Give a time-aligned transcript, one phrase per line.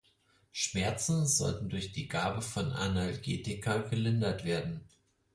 [0.51, 4.81] Schmerzen sollten durch die Gabe von Analgetika gelindert werden.